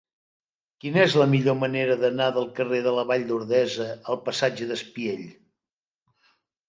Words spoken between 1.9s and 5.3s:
d'anar del carrer de la Vall d'Ordesa al passatge d'Espiell?